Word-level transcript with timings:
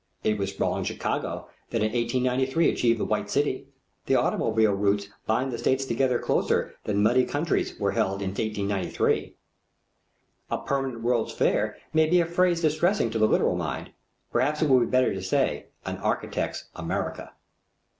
It 0.23 0.39
was 0.39 0.49
sprawling 0.49 0.83
Chicago 0.83 1.47
that 1.69 1.83
in 1.83 1.91
1893 1.93 2.69
achieved 2.71 2.99
the 2.99 3.05
White 3.05 3.29
City. 3.29 3.67
The 4.07 4.15
automobile 4.15 4.71
routes 4.71 5.09
bind 5.27 5.51
the 5.51 5.59
states 5.59 5.85
together 5.85 6.17
closer 6.17 6.73
than 6.85 7.03
muddy 7.03 7.23
counties 7.23 7.79
were 7.79 7.91
held 7.91 8.23
in 8.23 8.29
1893. 8.31 9.35
A 10.49 10.57
"Permanent 10.57 11.03
World's 11.03 11.33
Fair" 11.33 11.77
may 11.93 12.07
be 12.07 12.19
a 12.19 12.25
phrase 12.25 12.61
distressing 12.61 13.11
to 13.11 13.19
the 13.19 13.27
literal 13.27 13.55
mind. 13.55 13.91
Perhaps 14.31 14.63
it 14.63 14.69
would 14.69 14.79
be 14.79 14.85
better 14.87 15.13
to 15.13 15.21
say 15.21 15.67
"An 15.85 15.97
Architect's 15.97 16.65
America." 16.75 17.33